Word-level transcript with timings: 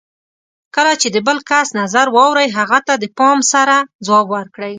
کله 0.75 0.93
چې 1.01 1.07
د 1.15 1.17
بل 1.27 1.37
کس 1.49 1.67
نظر 1.81 2.07
واورئ، 2.15 2.47
هغه 2.57 2.79
ته 2.87 2.93
د 3.03 3.05
پام 3.17 3.39
سره 3.53 3.75
ځواب 4.05 4.25
ورکړئ. 4.35 4.69